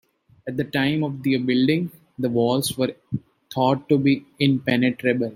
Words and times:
At 0.47 0.57
the 0.57 0.63
time 0.63 1.03
of 1.03 1.21
their 1.21 1.37
building, 1.37 1.91
the 2.17 2.27
walls 2.27 2.75
were 2.75 2.95
thought 3.53 3.87
to 3.89 3.99
be 3.99 4.25
impenetrable. 4.39 5.29